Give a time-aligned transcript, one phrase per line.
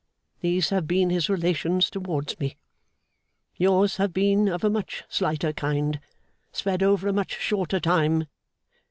[0.39, 2.57] These have been his relations towards me.
[3.55, 5.99] Yours have been of a much slighter kind,
[6.51, 8.25] spread over a much shorter time.